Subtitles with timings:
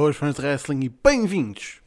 [0.00, 1.82] Boas fãs de wrestling e bem-vindos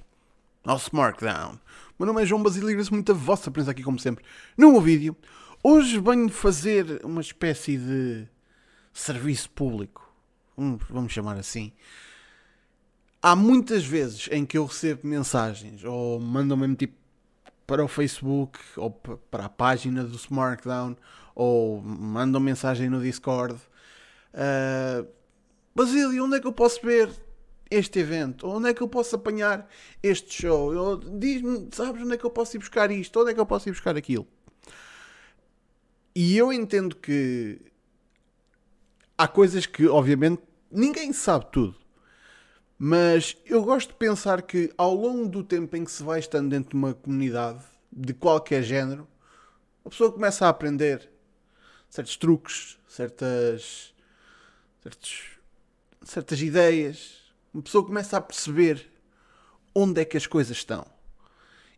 [0.64, 1.60] ao Smartdown.
[1.98, 4.24] Meu nome é João Basílio e agradeço muito a vossa presença aqui, como sempre,
[4.56, 5.18] no meu vídeo.
[5.64, 8.28] Hoje venho fazer uma espécie de
[8.94, 10.08] serviço público,
[10.56, 11.74] vamos chamar assim.
[13.20, 16.94] Há muitas vezes em que eu recebo mensagens ou mandam mesmo tipo
[17.66, 20.96] para o Facebook ou para a página do Smartdown
[21.34, 23.60] ou mandam mensagem no Discord.
[24.36, 25.08] Uh,
[25.74, 27.10] Basílio, onde é que eu posso ver
[27.74, 28.48] este evento?
[28.48, 29.70] Onde é que eu posso apanhar
[30.02, 30.98] este show?
[30.98, 33.20] Diz-me, sabes onde é que eu posso ir buscar isto?
[33.20, 34.28] Onde é que eu posso ir buscar aquilo?
[36.16, 37.60] E eu entendo que
[39.18, 40.42] há coisas que, obviamente,
[40.72, 41.76] ninguém sabe tudo.
[42.78, 46.50] Mas eu gosto de pensar que ao longo do tempo em que se vai estando
[46.50, 49.08] dentro de uma comunidade de qualquer género,
[49.86, 51.10] a pessoa começa a aprender
[51.90, 53.94] certos truques, certas,
[54.82, 55.34] certos
[56.04, 57.23] certas ideias,
[57.54, 58.90] uma pessoa começa a perceber
[59.76, 60.86] onde é que as coisas estão.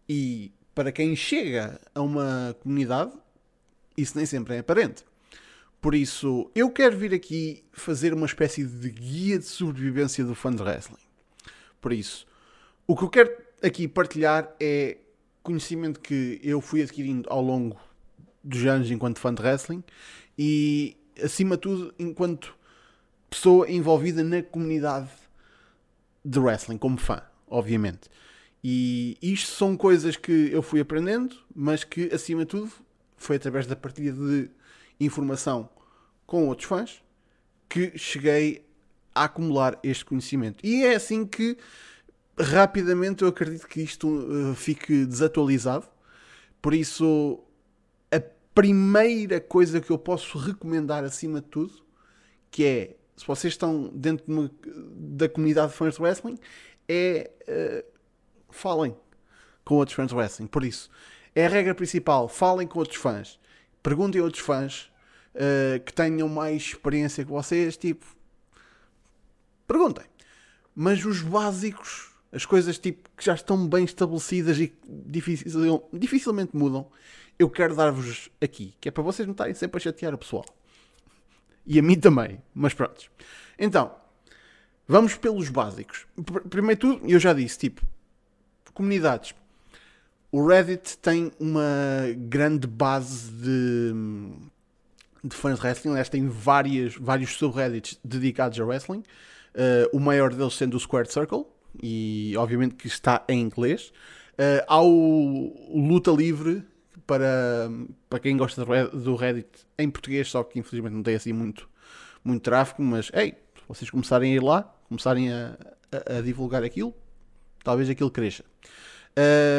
[0.08, 3.12] E para quem chega a uma comunidade,
[3.98, 5.04] isso nem sempre é aparente.
[5.82, 10.54] Por isso, eu quero vir aqui fazer uma espécie de guia de sobrevivência do fã
[10.54, 10.98] de wrestling.
[11.80, 12.26] Por isso,
[12.88, 14.98] o que eu quero aqui partilhar é
[15.44, 17.80] conhecimento que eu fui adquirindo ao longo
[18.44, 19.84] dos anos enquanto fã de wrestling
[20.38, 22.56] e, acima de tudo, enquanto
[23.30, 25.10] pessoa envolvida na comunidade
[26.26, 28.10] de wrestling, como fã, obviamente.
[28.64, 32.72] E isto são coisas que eu fui aprendendo, mas que, acima de tudo,
[33.16, 34.50] foi através da partilha de
[35.00, 35.70] informação
[36.26, 37.04] com outros fãs
[37.70, 38.66] que cheguei
[39.14, 40.66] a acumular este conhecimento.
[40.66, 41.58] E é assim que
[42.40, 45.88] rapidamente eu acredito que isto uh, fique desatualizado.
[46.60, 47.40] Por isso,
[48.12, 48.20] a
[48.54, 51.74] primeira coisa que eu posso recomendar acima de tudo,
[52.50, 54.52] que é se vocês estão dentro de uma,
[55.16, 56.38] da comunidade de fãs de wrestling,
[56.88, 57.86] é uh,
[58.50, 58.96] falem
[59.64, 60.48] com outros fãs de wrestling.
[60.48, 60.90] Por isso,
[61.34, 63.40] é a regra principal: falem com outros fãs,
[63.82, 64.92] perguntem a outros fãs
[65.34, 67.78] uh, que tenham mais experiência que vocês.
[67.78, 68.06] Tipo,
[69.68, 70.06] perguntem.
[70.76, 76.92] Mas os básicos, as coisas tipo que já estão bem estabelecidas e dificil, dificilmente mudam,
[77.40, 80.46] eu quero dar-vos aqui, que é para vocês não estarem sempre a chatear o pessoal.
[81.66, 82.42] E a mim também.
[82.54, 83.10] Mas pronto.
[83.58, 83.96] Então,
[84.88, 86.06] vamos pelos básicos.
[86.50, 87.82] Primeiro tudo, eu já disse, tipo,
[88.74, 89.34] comunidades.
[90.32, 91.64] O Reddit tem uma
[92.18, 93.94] grande base de,
[95.24, 95.92] de fãs de wrestling.
[95.92, 99.04] Aliás, tem várias, vários subreddits dedicados a wrestling.
[99.56, 101.46] Uh, o maior deles sendo o Squared Circle.
[101.82, 103.94] E obviamente que está em inglês.
[104.34, 106.64] Uh, há o, Luta Livre,
[107.08, 107.70] para,
[108.10, 109.48] para quem gosta do Reddit
[109.78, 111.70] em português, só que infelizmente não tem assim muito,
[112.24, 115.58] muito tráfego, mas ei, se vocês começarem a ir lá, começarem a,
[115.92, 116.94] a, a divulgar aquilo,
[117.64, 118.44] talvez aquilo cresça.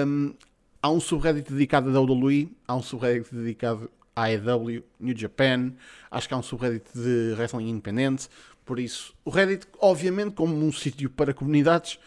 [0.07, 0.35] Um,
[0.83, 5.73] há um subreddit dedicado a WWE, há um subreddit dedicado à AEW, New Japan,
[6.11, 8.29] acho que há um subreddit de wrestling independente,
[8.67, 12.01] por isso, o Reddit, obviamente, como um sítio para comunidades,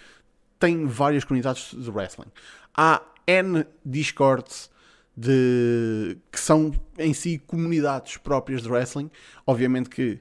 [0.60, 2.28] tem várias comunidades de wrestling.
[2.76, 4.70] Há N Discords,
[5.16, 9.10] de que são em si comunidades próprias de wrestling.
[9.48, 10.20] Obviamente que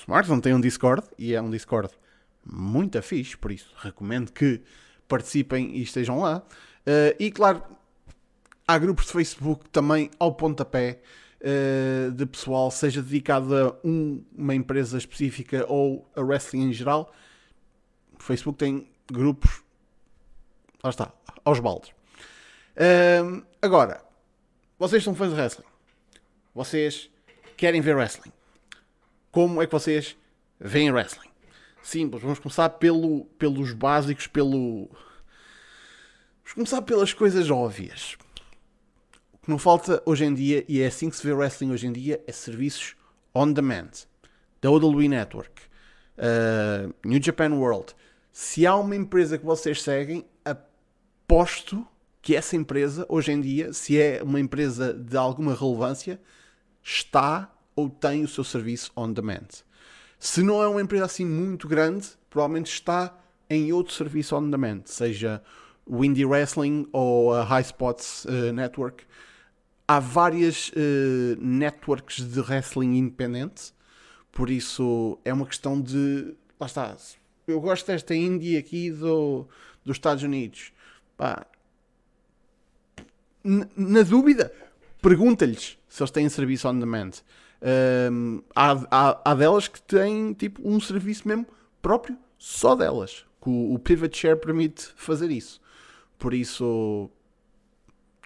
[0.00, 1.90] Smartphone tem um Discord e é um Discord
[2.44, 4.62] muito fixe, por isso recomendo que
[5.06, 6.38] participem e estejam lá.
[6.86, 7.62] Uh, e claro,
[8.66, 11.00] há grupos de Facebook também ao pontapé
[11.40, 17.12] uh, de pessoal, seja dedicado a um, uma empresa específica ou a wrestling em geral.
[18.18, 19.62] O Facebook tem grupos,
[20.82, 21.12] lá está,
[21.44, 21.90] aos baldes.
[22.76, 24.02] Uh, agora,
[24.78, 25.66] vocês são fãs de wrestling.
[26.54, 27.10] Vocês
[27.56, 28.32] querem ver wrestling.
[29.30, 30.16] Como é que vocês
[30.58, 31.28] veem wrestling?
[31.82, 34.88] Simples, vamos começar pelo, pelos básicos, pelo.
[36.42, 38.16] Vamos começar pelas coisas óbvias.
[39.32, 41.86] O que não falta hoje em dia, e é assim que se vê wrestling hoje
[41.86, 42.96] em dia, é serviços
[43.34, 43.90] on demand.
[44.60, 45.62] Da WWE Network,
[46.18, 47.94] uh, New Japan World.
[48.32, 51.86] Se há uma empresa que vocês seguem, aposto
[52.20, 56.20] que essa empresa, hoje em dia, se é uma empresa de alguma relevância,
[56.82, 59.46] está ou tem o seu serviço on demand.
[60.18, 63.16] Se não é uma empresa assim muito grande, provavelmente está
[63.48, 65.40] em outro serviço on demand, seja
[65.86, 69.04] o Indie Wrestling ou a High Spots uh, Network.
[69.86, 73.72] Há várias uh, networks de wrestling independente,
[74.32, 76.34] por isso é uma questão de.
[76.58, 76.96] Lá está.
[77.46, 79.46] Eu gosto desta indie aqui do,
[79.84, 80.72] dos Estados Unidos.
[81.16, 81.46] Pá,
[83.44, 84.52] na dúvida,
[85.00, 87.12] pergunta-lhes se eles têm serviço on demand.
[87.60, 91.46] Um, há, há, há, delas que têm tipo um serviço mesmo
[91.82, 93.24] próprio só delas.
[93.42, 95.60] que o, o Pivot Share permite fazer isso.
[96.18, 97.10] Por isso,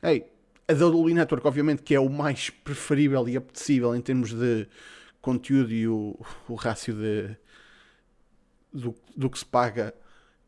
[0.02, 0.26] hey,
[0.68, 4.66] a WWE Network, obviamente, que é o mais preferível e apetecível em termos de
[5.20, 6.18] conteúdo e o,
[6.48, 7.36] o rácio de,
[8.72, 9.94] do, do que se paga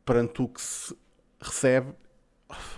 [0.05, 0.97] perante o que se
[1.41, 1.93] recebe,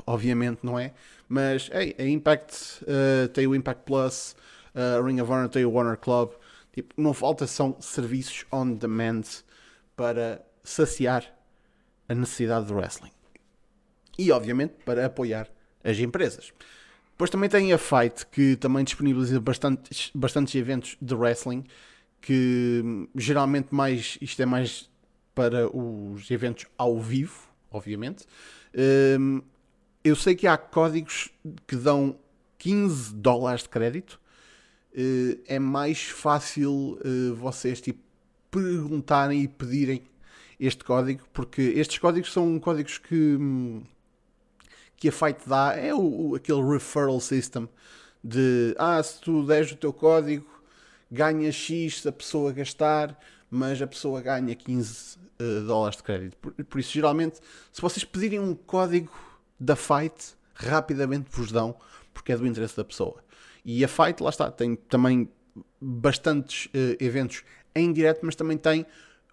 [0.06, 0.94] obviamente não é,
[1.28, 4.36] mas hey, a Impact uh, tem o Impact Plus,
[4.76, 6.30] a Ring of Honor tem o Warner Club,
[6.72, 9.22] tipo, não falta são serviços on demand
[9.96, 11.24] para saciar
[12.08, 13.10] a necessidade do wrestling.
[14.18, 15.48] E obviamente para apoiar
[15.82, 16.52] as empresas.
[17.12, 21.64] Depois também tem a Fight, que também disponibiliza bastantes, bastantes eventos de wrestling,
[22.20, 24.90] que hum, geralmente mais, isto é mais
[25.34, 28.26] para os eventos ao vivo, obviamente.
[29.18, 29.40] Um,
[30.04, 31.30] eu sei que há códigos
[31.66, 32.18] que dão
[32.58, 34.20] 15 dólares de crédito.
[34.96, 38.00] Uh, é mais fácil uh, vocês tipo,
[38.50, 40.02] perguntarem e pedirem
[40.58, 43.82] este código, porque estes códigos são códigos que, hum,
[44.96, 47.68] que a Fight dá, é o, aquele referral system
[48.24, 50.46] de ah, se tu deres o teu código,
[51.10, 53.18] ganha X se a pessoa gastar,
[53.50, 56.36] mas a pessoa ganha 15 uh, dólares de crédito.
[56.38, 57.38] Por, por, isso, geralmente,
[57.72, 59.12] se vocês pedirem um código
[59.60, 61.76] da Fight, rapidamente vos dão,
[62.12, 63.22] porque é do interesse da pessoa.
[63.68, 65.28] E a Fight, lá está, tem também
[65.80, 67.42] bastantes uh, eventos
[67.74, 68.86] em direto, mas também tem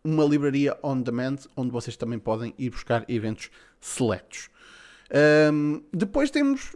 [0.03, 4.49] uma livraria on demand, onde vocês também podem ir buscar eventos seletos.
[5.53, 6.75] Um, depois temos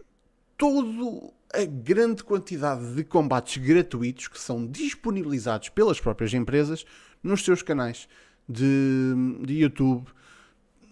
[0.56, 6.86] todo a grande quantidade de combates gratuitos que são disponibilizados pelas próprias empresas
[7.24, 8.07] nos seus canais
[8.48, 10.07] de, de YouTube,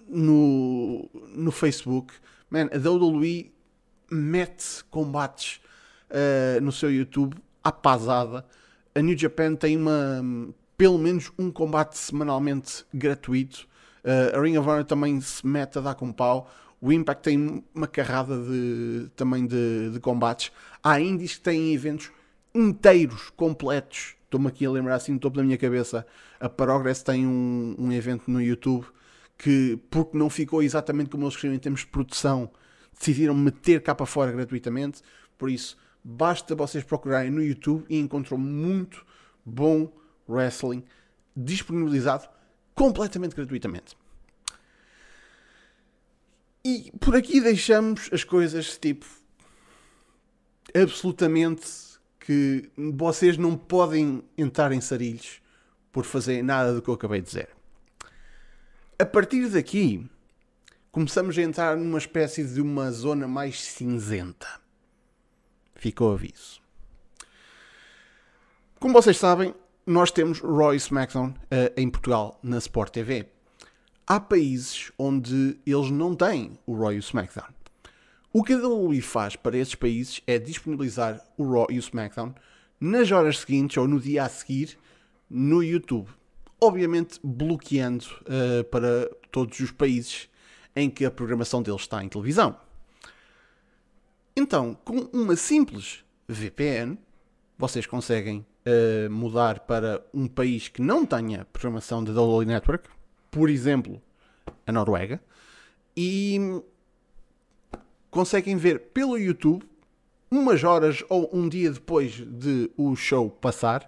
[0.07, 2.11] no, no Facebook.
[2.49, 3.51] Man, a WWE
[4.09, 5.61] mete combates
[6.09, 8.45] uh, no seu YouTube à pasada.
[8.93, 10.23] A New Japan tem uma,
[10.77, 13.67] pelo menos um combate semanalmente gratuito.
[14.03, 16.49] Uh, a Ring of Honor também se mete a dar com pau.
[16.79, 20.51] O Impact tem uma carrada de, também de, de combates.
[20.83, 22.11] Há indies que têm eventos
[22.53, 24.15] inteiros, completos.
[24.25, 26.05] Estou-me aqui a lembrar assim no topo da minha cabeça.
[26.39, 28.85] A Progress tem um, um evento no YouTube
[29.37, 32.49] que, porque não ficou exatamente como eles queriam em termos de produção,
[32.97, 35.01] decidiram meter cá para fora gratuitamente.
[35.37, 39.03] Por isso, basta vocês procurarem no YouTube e encontram muito
[39.43, 39.91] bom
[40.29, 40.83] wrestling
[41.35, 42.29] disponibilizado
[42.75, 43.97] completamente gratuitamente.
[46.63, 49.05] E por aqui deixamos as coisas tipo
[50.75, 51.67] absolutamente
[52.19, 55.41] que vocês não podem entrar em sarilhos
[55.91, 57.49] por fazer nada do que eu acabei de dizer.
[58.97, 60.09] A partir daqui,
[60.91, 64.64] começamos a entrar numa espécie de uma zona mais cinzenta.
[65.75, 66.61] Ficou aviso.
[68.79, 69.53] Como vocês sabem,
[69.85, 73.27] nós temos Roy SmackDown uh, em Portugal na Sport TV.
[74.07, 77.55] Há países onde eles não têm o Roy o SmackDown.
[78.37, 82.35] O que a WWE faz para esses países é disponibilizar o Raw e o SmackDown
[82.81, 84.77] nas horas seguintes ou no dia a seguir
[85.29, 86.09] no YouTube.
[86.59, 90.27] Obviamente bloqueando uh, para todos os países
[90.75, 92.57] em que a programação deles está em televisão.
[94.37, 96.97] Então, com uma simples VPN,
[97.57, 102.89] vocês conseguem uh, mudar para um país que não tenha programação da WWE Network,
[103.31, 104.01] por exemplo,
[104.67, 105.21] a Noruega,
[105.95, 106.61] e
[108.11, 109.65] conseguem ver pelo YouTube
[110.29, 113.83] umas horas ou um dia depois de o show passar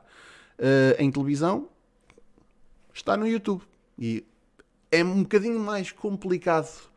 [0.60, 1.68] uh, em televisão,
[2.94, 3.64] está no YouTube.
[4.00, 4.26] E
[4.90, 6.90] é um bocadinho mais complicado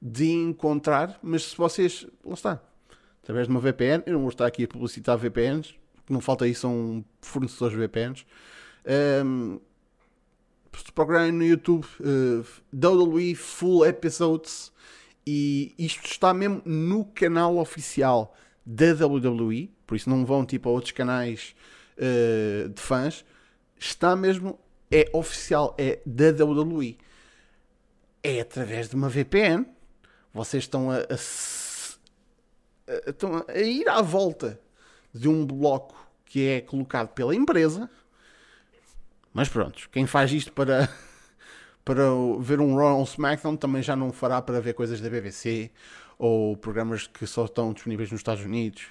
[0.00, 2.62] de encontrar, mas se vocês, lá está,
[3.28, 5.74] através de uma VPN, eu não vou estar aqui a publicitar VPNs,
[6.08, 8.26] não falta aí são fornecedores de VPNs.
[9.22, 9.60] Um,
[10.74, 14.72] se procurarem no YouTube uh, WWE Full Episodes
[15.26, 20.72] e isto está mesmo no canal oficial da WWE, por isso não vão tipo a
[20.72, 21.54] outros canais
[21.98, 23.26] uh, de fãs,
[23.78, 24.58] está mesmo,
[24.90, 26.96] é oficial, é da WWE.
[28.22, 29.66] É através de uma VPN.
[30.32, 31.16] Vocês estão a, a,
[32.88, 34.60] a, estão a ir à volta
[35.12, 37.90] de um bloco que é colocado pela empresa.
[39.32, 40.88] Mas pronto, quem faz isto para,
[41.84, 42.02] para
[42.40, 45.70] ver um Raw ou SmackDown também já não fará para ver coisas da BBC
[46.18, 48.86] ou programas que só estão disponíveis nos Estados Unidos.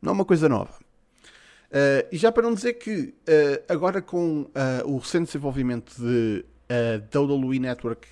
[0.00, 0.74] Não é uma coisa nova.
[1.70, 4.50] Uh, e já para não dizer que uh, agora com uh,
[4.84, 8.06] o recente desenvolvimento de uh, WWE Network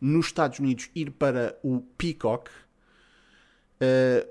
[0.00, 2.48] nos Estados Unidos ir para o Peacock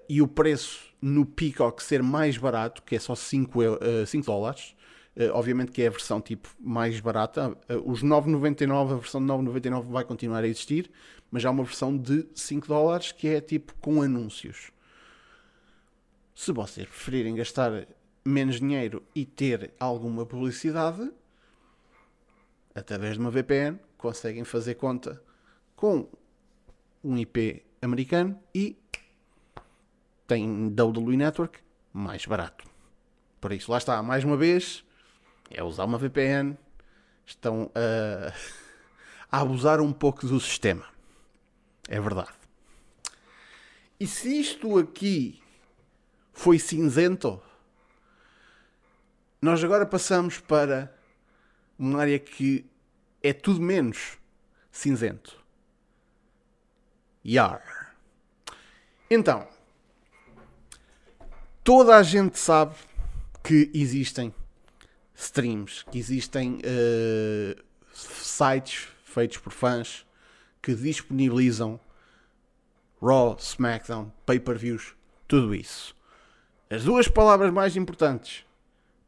[0.07, 3.59] e o preço no Peacock ser mais barato, que é só 5,
[4.05, 4.75] 5 dólares,
[5.19, 7.49] Uh, obviamente que é a versão tipo mais barata.
[7.69, 10.89] Uh, os 9,99, a versão de 9,99 vai continuar a existir,
[11.29, 14.71] mas há uma versão de 5 dólares que é tipo com anúncios.
[16.33, 17.85] Se vocês preferirem gastar
[18.23, 21.11] menos dinheiro e ter alguma publicidade,
[22.73, 25.21] através de uma VPN, conseguem fazer conta
[25.75, 26.07] com
[27.03, 28.78] um IP americano e
[30.29, 31.59] tem WWE Network
[31.91, 32.63] mais barato.
[33.41, 34.85] Por isso, lá está, mais uma vez,
[35.49, 36.55] é usar uma VPN,
[37.25, 38.31] estão a,
[39.35, 40.85] a abusar um pouco do sistema.
[41.87, 42.29] É verdade.
[43.99, 45.41] E se isto aqui
[46.31, 47.41] foi cinzento,
[49.41, 50.95] nós agora passamos para
[51.77, 52.69] uma área que
[53.23, 54.19] é tudo menos
[54.71, 55.43] cinzento.
[57.25, 57.95] Yar.
[59.09, 59.47] Então,
[61.63, 62.75] toda a gente sabe
[63.43, 64.33] que existem
[65.15, 67.63] streams, que existem uh,
[67.93, 70.05] sites feitos por fãs
[70.61, 71.79] que disponibilizam
[73.01, 74.93] Raw, SmackDown, pay-per-views,
[75.27, 75.95] tudo isso.
[76.69, 78.45] As duas palavras mais importantes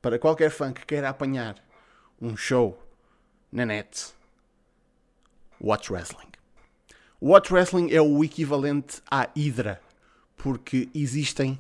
[0.02, 1.56] para qualquer fã que queira apanhar
[2.22, 2.82] um show
[3.52, 4.14] na net:
[5.60, 6.32] Watch Wrestling.
[7.22, 9.82] Watch Wrestling é o equivalente à Hydra,
[10.38, 11.60] porque existem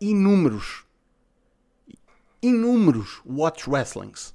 [0.00, 0.84] inúmeros,
[2.42, 4.34] inúmeros Watch Wrestlings.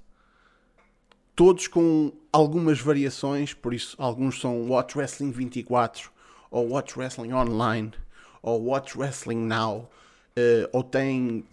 [1.36, 6.12] Todos com algumas variações, por isso alguns são Watch Wrestling 24,
[6.52, 7.92] ou Watch Wrestling Online,
[8.42, 9.90] ou Watch Wrestling Now,
[10.38, 11.44] uh, ou tem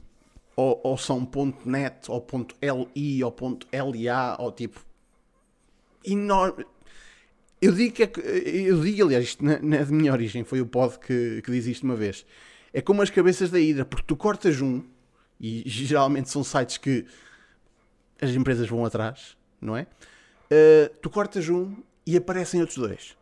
[0.56, 1.26] ou, ou são
[1.64, 2.26] .net, ou
[2.94, 3.34] .li, ou
[3.72, 4.84] .la, ou tipo
[6.04, 6.66] enorme.
[7.60, 10.98] Eu digo que é, eu digo, aliás, isto na, na minha origem foi o pod
[10.98, 12.24] que, que diz isto uma vez.
[12.72, 14.82] É como as cabeças da Hidra, porque tu cortas um,
[15.40, 17.06] e geralmente são sites que
[18.20, 19.86] as empresas vão atrás, não é?
[20.52, 23.16] Uh, tu cortas um e aparecem outros dois.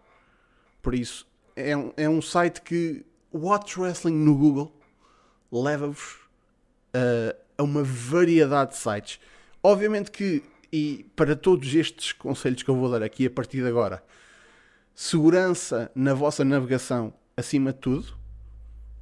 [0.83, 4.73] Por isso, é um, é um site que Watch Wrestling no Google
[5.53, 6.15] leva-vos
[6.95, 9.21] uh, a uma variedade de sites.
[9.63, 13.69] Obviamente que, e para todos estes conselhos que eu vou dar aqui a partir de
[13.69, 14.03] agora,
[14.95, 18.18] segurança na vossa navegação acima de tudo,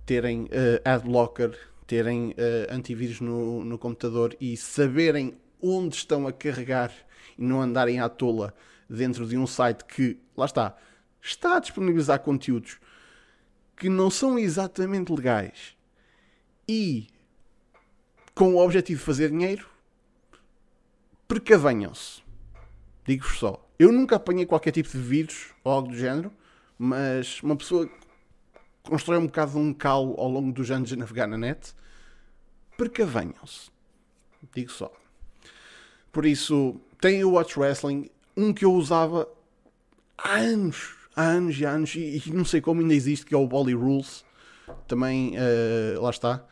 [0.06, 6.92] terem uh, adblocker, terem uh, antivírus no, no computador e saberem onde estão a carregar
[7.36, 8.54] e não andarem à tola
[8.88, 10.76] dentro de um site que, lá está,
[11.20, 12.78] está a disponibilizar conteúdos
[13.76, 15.76] que não são exatamente legais
[16.68, 17.08] e
[18.34, 19.66] com o objetivo de fazer dinheiro,
[21.26, 22.22] precavenham-se.
[23.06, 23.68] Digo-vos só.
[23.78, 26.30] Eu nunca apanhei qualquer tipo de vírus ou algo do género,
[26.78, 27.88] mas uma pessoa
[28.88, 31.74] constrói um bocado de um calo ao longo dos anos a navegar na net.
[32.76, 33.70] Precavenham-se.
[34.54, 34.92] Digo só.
[36.12, 39.28] Por isso, tem o Watch Wrestling, um que eu usava
[40.16, 43.38] há anos, há anos e anos, e, e não sei como ainda existe, que é
[43.38, 44.24] o Bolly Rules.
[44.88, 46.44] Também, uh, lá está.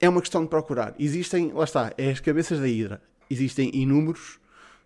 [0.00, 0.94] É uma questão de procurar.
[0.98, 3.02] Existem, lá está, é as cabeças da Hidra.
[3.28, 4.38] Existem inúmeros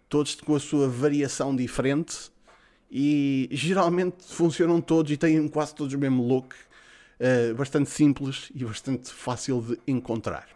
[0.08, 2.31] todos com a sua variação diferente
[2.94, 8.62] e geralmente funcionam todos e têm quase todos o mesmo look, uh, bastante simples e
[8.66, 10.46] bastante fácil de encontrar.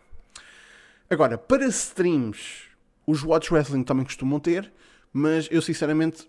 [1.08, 2.64] Agora, para streams,
[3.06, 4.70] os Watch Wrestling também costumam ter,
[5.10, 6.28] mas eu sinceramente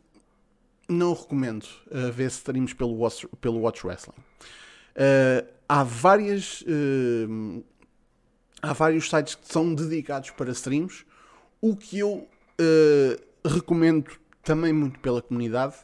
[0.88, 4.16] não recomendo uh, ver streams pelo Watch, pelo Watch Wrestling.
[4.96, 6.64] Uh, há várias.
[8.60, 11.06] Há vários sites que são dedicados para streams.
[11.62, 12.28] O que eu
[13.46, 14.10] recomendo
[14.48, 15.76] também muito pela comunidade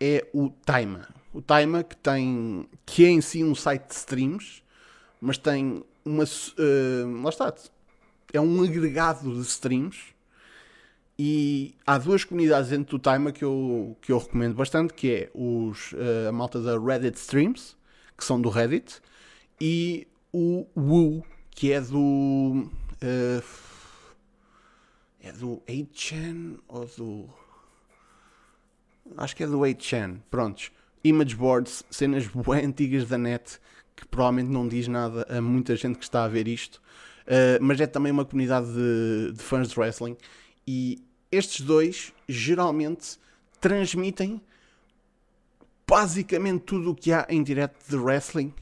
[0.00, 1.08] é o Taima.
[1.32, 4.62] O Taima que tem que é em si um site de streams,
[5.20, 7.54] mas tem uma uh, lá está,
[8.32, 10.12] é um agregado de streams
[11.16, 15.30] e há duas comunidades dentro do Taima que eu, que eu recomendo bastante, que é
[15.32, 17.76] os, uh, a malta da Reddit Streams,
[18.18, 19.00] que são do Reddit,
[19.60, 22.68] e o Woo, que é do
[23.00, 23.44] uh,
[25.20, 27.41] é do 8chan ou do.
[29.16, 30.20] Acho que é do 8chan.
[30.30, 30.70] Prontos.
[31.04, 33.60] Image boards, cenas bem antigas da net
[33.94, 36.80] que provavelmente não diz nada a muita gente que está a ver isto.
[37.22, 40.16] Uh, mas é também uma comunidade de, de fãs de wrestling.
[40.66, 43.18] E estes dois geralmente
[43.60, 44.40] transmitem
[45.86, 48.52] basicamente tudo o que há em direto de wrestling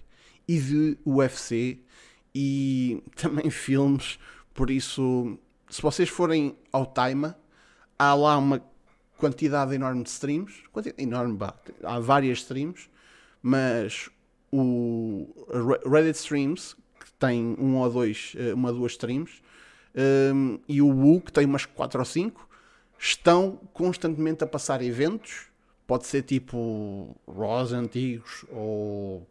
[0.49, 1.79] e de UFC
[2.35, 4.19] e também filmes.
[4.53, 5.39] Por isso
[5.71, 7.33] se vocês forem ao Time,
[7.97, 8.61] há lá uma
[9.21, 10.63] quantidade enorme de streams,
[10.99, 11.39] enorme,
[11.85, 12.89] há várias streams,
[13.43, 14.09] mas
[14.51, 15.29] o
[15.89, 19.43] Reddit Streams, que tem um ou dois, eh, uma ou duas streams,
[20.35, 22.49] um, e o Wu, que tem umas 4 ou 5,
[22.99, 25.49] estão constantemente a passar eventos.
[25.87, 29.27] Pode ser tipo Raws antigos ou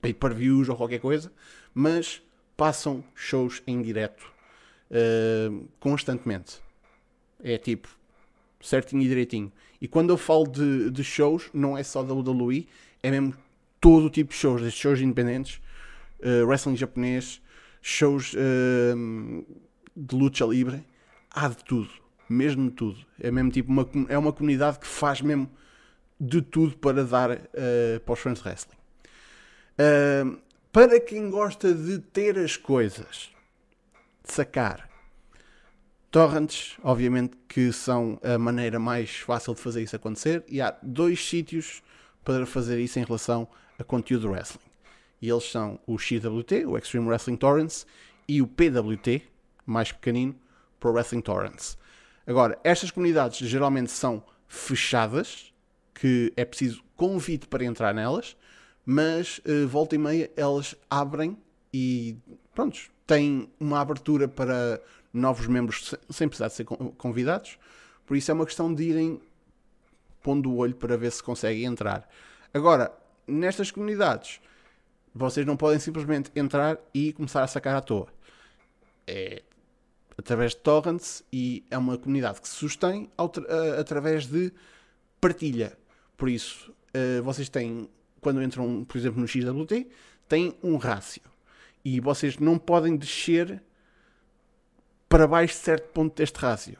[0.00, 1.32] pay-per-views ou qualquer coisa,
[1.72, 2.20] mas
[2.56, 4.32] passam shows em direto
[4.90, 6.60] uh, constantemente.
[7.42, 7.88] É tipo
[8.64, 9.52] certinho e direitinho.
[9.80, 12.66] E quando eu falo de, de shows, não é só da WWE,
[13.02, 13.34] é mesmo
[13.80, 15.60] todo o tipo de shows, desde shows independentes,
[16.20, 17.42] uh, wrestling japonês,
[17.82, 19.46] shows uh,
[19.94, 20.82] de luta livre,
[21.30, 21.90] há de tudo,
[22.28, 22.98] mesmo de tudo.
[23.20, 25.50] É mesmo tipo uma, é uma comunidade que faz mesmo
[26.18, 28.76] de tudo para dar uh, para os fãs de wrestling.
[29.74, 30.38] Uh,
[30.72, 33.30] para quem gosta de ter as coisas,
[34.24, 34.88] de sacar,
[36.14, 41.26] torrents, obviamente que são a maneira mais fácil de fazer isso acontecer, e há dois
[41.28, 41.82] sítios
[42.24, 44.62] para fazer isso em relação a conteúdo wrestling.
[45.20, 47.84] E eles são o XWT, o Extreme Wrestling Torrents,
[48.28, 49.22] e o PWT,
[49.66, 50.36] mais pequenino,
[50.78, 51.76] Pro Wrestling Torrents.
[52.24, 55.52] Agora, estas comunidades geralmente são fechadas,
[55.92, 58.36] que é preciso convite para entrar nelas,
[58.86, 61.36] mas uh, volta e meia elas abrem
[61.72, 62.16] e
[62.54, 64.80] pronto, têm uma abertura para
[65.14, 67.58] novos membros sem precisar de ser convidados.
[68.04, 69.20] Por isso é uma questão de irem
[70.22, 72.08] pondo o olho para ver se conseguem entrar.
[72.52, 72.92] Agora,
[73.26, 74.40] nestas comunidades,
[75.14, 78.08] vocês não podem simplesmente entrar e começar a sacar à toa.
[79.06, 79.42] É
[80.16, 83.10] através de torrents e é uma comunidade que se sustém
[83.78, 84.52] através de
[85.20, 85.76] partilha.
[86.16, 87.88] Por isso, uh, vocês têm,
[88.20, 89.88] quando entram, por exemplo, no XWT,
[90.28, 91.22] têm um rácio.
[91.84, 93.62] E vocês não podem descer
[95.14, 96.76] para baixo de certo ponto deste rácio.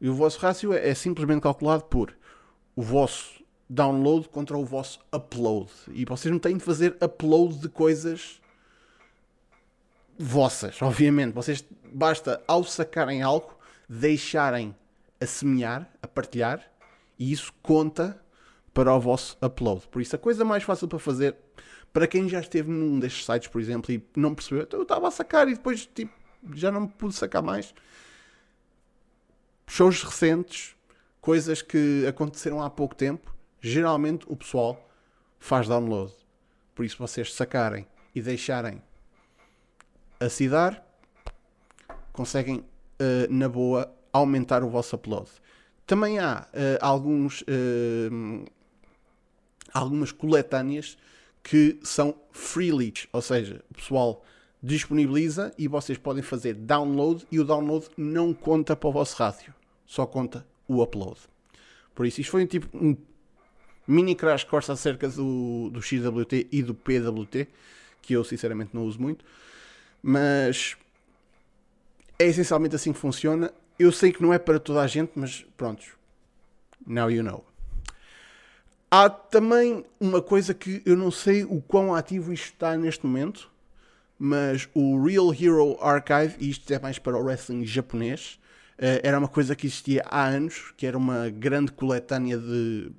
[0.00, 2.16] E o vosso rácio é, é simplesmente calculado por
[2.74, 5.70] o vosso download contra o vosso upload.
[5.88, 8.40] E vocês não têm de fazer upload de coisas
[10.18, 11.34] vossas, obviamente.
[11.34, 13.54] Vocês basta, ao sacarem algo,
[13.86, 14.74] deixarem
[15.20, 16.64] a semear, a partilhar,
[17.18, 18.18] e isso conta
[18.72, 19.86] para o vosso upload.
[19.88, 21.36] Por isso, a coisa mais fácil para fazer,
[21.92, 25.06] para quem já esteve num destes sites, por exemplo, e não percebeu, então eu estava
[25.06, 26.17] a sacar e depois tipo,
[26.54, 27.74] já não me pude sacar mais.
[29.66, 30.74] Shows recentes,
[31.20, 34.88] coisas que aconteceram há pouco tempo, geralmente o pessoal
[35.38, 36.12] faz download.
[36.74, 38.82] Por isso, vocês sacarem e deixarem
[40.20, 40.84] acidar,
[42.12, 42.64] conseguem, uh,
[43.30, 45.30] na boa, aumentar o vosso upload.
[45.86, 48.44] Também há uh, alguns, uh,
[49.72, 50.98] algumas coletâneas
[51.42, 54.24] que são free leads, ou seja, o pessoal
[54.62, 59.54] disponibiliza e vocês podem fazer download e o download não conta para o vosso rádio,
[59.86, 61.18] só conta o upload.
[61.94, 62.96] Por isso, isto foi tipo um
[63.86, 67.48] mini crash course acerca do, do XWT e do PWT,
[68.02, 69.24] que eu sinceramente não uso muito,
[70.02, 70.76] mas
[72.18, 73.52] é essencialmente assim que funciona.
[73.78, 75.84] Eu sei que não é para toda a gente, mas pronto,
[76.86, 77.44] now you know.
[78.90, 83.50] Há também uma coisa que eu não sei o quão ativo isto está neste momento,
[84.18, 88.38] mas o Real Hero Archive, e isto é mais para o wrestling japonês,
[88.76, 92.90] eh, era uma coisa que existia há anos, que era uma grande coletânea de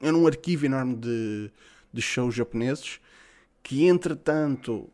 [0.00, 1.50] era um arquivo enorme de,
[1.92, 3.00] de shows japoneses
[3.62, 4.88] que, entretanto,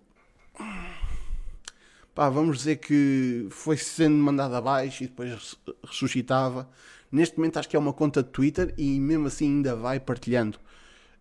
[2.15, 6.69] pá, vamos dizer que foi sendo mandado abaixo e depois ressuscitava.
[7.13, 10.59] Neste momento acho que é uma conta de Twitter e mesmo assim ainda vai partilhando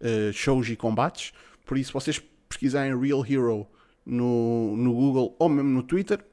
[0.02, 1.34] uh, shows e combates.
[1.66, 3.68] Por isso, vocês pesquisarem Real Hero
[4.06, 6.24] no, no Google ou mesmo no Twitter,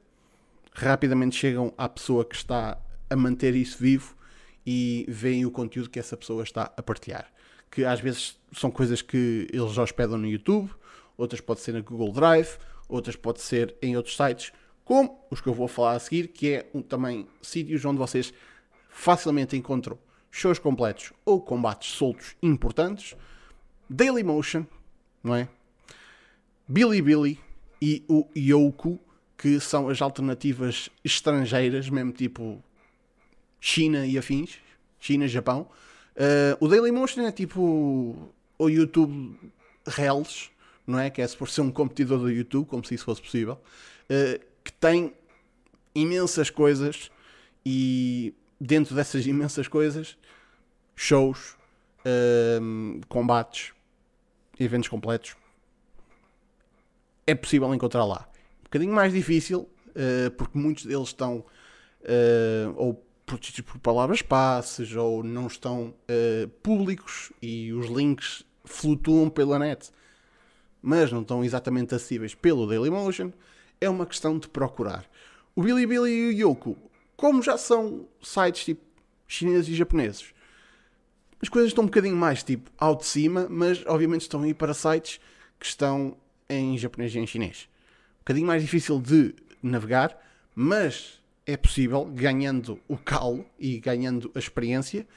[0.73, 2.77] rapidamente chegam à pessoa que está
[3.09, 4.15] a manter isso vivo
[4.65, 7.31] e veem o conteúdo que essa pessoa está a partilhar
[7.71, 10.69] que às vezes são coisas que eles já hospedam no YouTube,
[11.17, 12.57] outras pode ser na Google Drive,
[12.89, 14.51] outras pode ser em outros sites,
[14.83, 18.33] como os que eu vou falar a seguir, que é um, também sítios onde vocês
[18.89, 19.97] facilmente encontram
[20.29, 23.15] shows completos ou combates soltos importantes,
[23.89, 24.65] Dailymotion,
[25.23, 25.47] não é?
[26.67, 27.39] Bilibili
[27.81, 28.99] e o Yoku,
[29.37, 32.63] que são as alternativas estrangeiras, mesmo tipo
[33.59, 34.57] China e afins,
[34.99, 35.67] China, Japão,
[36.15, 39.39] Uh, o Dailymotion é tipo o YouTube
[39.87, 40.51] Reels,
[40.85, 41.09] não é?
[41.09, 44.73] Que é por ser um competidor do YouTube, como se isso fosse possível, uh, que
[44.73, 45.13] tem
[45.95, 47.09] imensas coisas
[47.65, 50.17] e dentro dessas imensas coisas,
[50.95, 51.55] shows,
[52.05, 53.71] uh, combates,
[54.59, 55.35] eventos completos,
[57.31, 58.27] é possível encontrar lá.
[58.59, 59.69] Um bocadinho mais difícil,
[60.37, 61.43] porque muitos deles estão
[62.75, 69.57] ou protegidos por palavras passes ou não estão uh, públicos e os links flutuam pela
[69.57, 69.89] net,
[70.81, 73.31] mas não estão exatamente acessíveis pelo Dailymotion,
[73.79, 75.09] é uma questão de procurar.
[75.55, 76.77] O Bilibili e o Yoku,
[77.15, 78.81] como já são sites tipo
[79.27, 80.33] chineses e japoneses,
[81.41, 84.73] as coisas estão um bocadinho mais tipo ao de cima, mas obviamente estão aí para
[84.73, 85.21] sites
[85.57, 86.17] que estão
[86.51, 87.69] em japonês e em chinês.
[88.15, 89.33] Um bocadinho mais difícil de
[89.63, 90.17] navegar,
[90.55, 95.07] mas é possível ganhando o calo e ganhando a experiência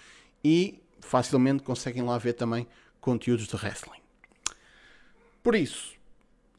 [0.42, 2.66] e facilmente conseguem lá ver também
[3.00, 4.00] conteúdos de wrestling.
[5.42, 5.92] Por isso,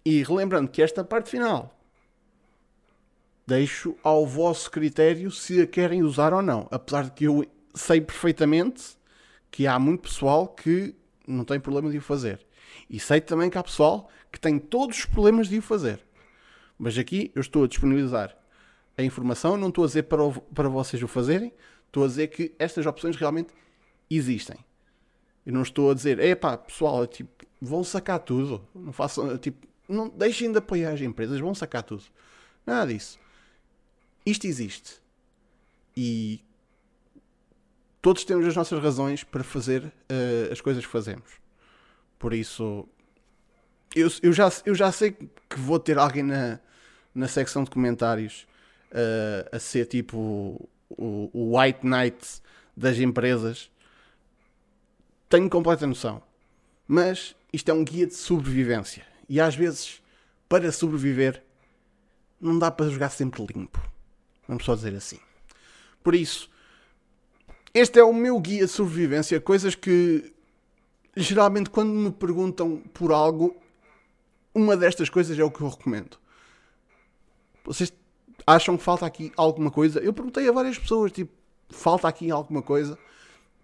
[0.03, 1.75] e relembrando que esta parte final
[3.47, 6.67] deixo ao vosso critério se a querem usar ou não.
[6.71, 8.95] Apesar de que eu sei perfeitamente
[9.51, 10.95] que há muito pessoal que
[11.27, 12.45] não tem problema de o fazer.
[12.89, 16.05] E sei também que há pessoal que tem todos os problemas de o fazer.
[16.77, 18.37] Mas aqui eu estou a disponibilizar
[18.97, 21.53] a informação, não estou a dizer para, o, para vocês o fazerem,
[21.87, 23.53] estou a dizer que estas opções realmente
[24.11, 24.57] existem.
[25.45, 28.67] Eu não estou a dizer, é pá, pessoal, é tipo, vão sacar tudo.
[28.75, 32.03] Não façam, tipo, não deixem de apoiar as empresas, vão sacar tudo.
[32.65, 33.17] Nada disso.
[34.25, 35.01] Isto existe.
[35.95, 36.41] E
[38.01, 41.39] todos temos as nossas razões para fazer uh, as coisas que fazemos.
[42.19, 42.85] Por isso,
[43.93, 46.59] eu, eu, já, eu já sei que vou ter alguém na,
[47.13, 48.47] na secção de comentários
[48.91, 52.41] uh, a ser tipo o, o White Knight
[52.75, 53.69] das empresas.
[55.29, 56.21] Tenho completa noção.
[56.87, 59.05] Mas isto é um guia de sobrevivência.
[59.27, 60.01] E às vezes,
[60.47, 61.41] para sobreviver,
[62.39, 63.81] não dá para jogar sempre limpo.
[64.47, 65.19] Vamos só dizer assim.
[66.03, 66.49] Por isso,
[67.73, 69.41] este é o meu guia de sobrevivência.
[69.41, 70.31] Coisas que
[71.15, 73.55] geralmente, quando me perguntam por algo,
[74.55, 76.17] uma destas coisas é o que eu recomendo.
[77.65, 77.91] Vocês
[78.47, 79.99] acham que falta aqui alguma coisa?
[79.99, 81.33] Eu perguntei a várias pessoas, tipo,
[81.69, 82.97] falta aqui alguma coisa?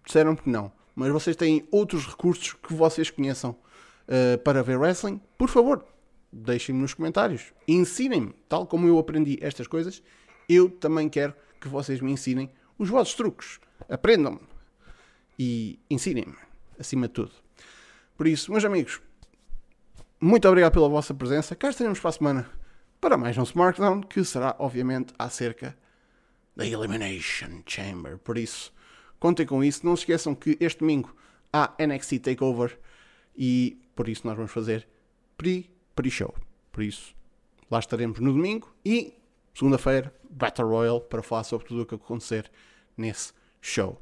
[0.05, 0.71] Disseram que não.
[0.93, 5.21] Mas vocês têm outros recursos que vocês conheçam uh, para ver wrestling?
[5.37, 5.85] Por favor,
[6.31, 7.53] deixem-me nos comentários.
[7.65, 10.03] Ensinem-me, tal como eu aprendi estas coisas,
[10.49, 13.59] eu também quero que vocês me ensinem os vossos truques.
[13.87, 14.41] Aprendam-me
[15.39, 16.35] e ensinem-me,
[16.77, 17.31] acima de tudo.
[18.17, 19.01] Por isso, meus amigos,
[20.21, 21.55] muito obrigado pela vossa presença.
[21.55, 22.49] Cá estaremos para a semana
[23.01, 25.75] para mais um SmackDown, que será, obviamente, acerca
[26.55, 28.19] da Elimination Chamber.
[28.19, 28.71] Por isso,
[29.19, 29.83] contem com isso.
[29.83, 31.15] Não se esqueçam que este domingo
[31.51, 32.77] há NXT Takeover
[33.35, 34.87] e por isso nós vamos fazer
[35.35, 36.35] pre-pre-show.
[36.71, 37.15] Por isso,
[37.69, 39.15] lá estaremos no domingo e
[39.55, 42.51] segunda-feira, Battle Royale, para falar sobre tudo o que acontecer
[42.95, 43.99] nesse show.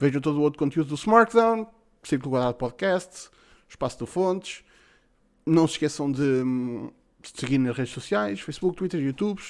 [0.00, 1.68] Vejam todo o outro conteúdo do SmackDown,
[2.02, 3.30] Círculo Guardado Podcast,
[3.72, 4.62] Espaço do Fontes.
[5.44, 6.90] Não se esqueçam de hum,
[7.22, 9.40] seguir nas redes sociais, Facebook, Twitter, YouTube.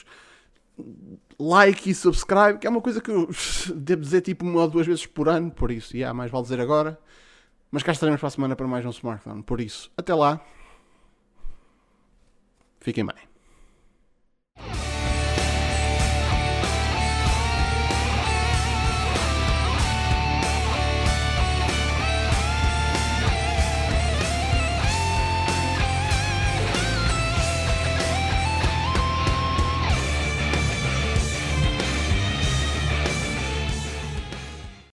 [1.38, 3.28] Like e subscribe, que é uma coisa que eu
[3.76, 6.60] devo dizer tipo uma ou duas vezes por ano, por isso, yeah, mais vale dizer
[6.60, 6.98] agora.
[7.70, 9.42] Mas cá estaremos para a semana para mais um Smartphone.
[9.42, 10.40] Por isso, até lá.
[12.80, 13.31] Fiquem bem.